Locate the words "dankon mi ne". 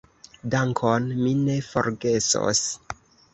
0.53-1.59